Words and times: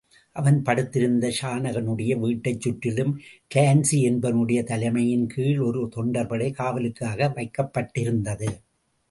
அவன் 0.35 0.55
படுத்திருந்த 0.61 1.25
ஷனாகனுடைய 1.41 2.13
வீட்டைச்சுற்றிலும் 2.21 3.13
கிளான்ஸி 3.55 3.99
என்பவனுடைய 4.09 4.63
தலைமையின் 4.63 5.27
கீழ் 5.27 5.59
ஒரு 5.59 5.91
தொண்டர்படை 5.95 6.49
காவலுக்காக 6.53 7.31
வைக்கபட்டிருந்தது. 7.37 8.49